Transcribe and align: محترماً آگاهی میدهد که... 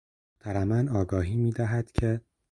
محترماً 0.45 0.99
آگاهی 0.99 1.35
میدهد 1.35 1.91
که... 1.91 2.21